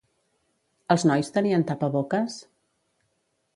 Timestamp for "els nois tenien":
0.95-1.67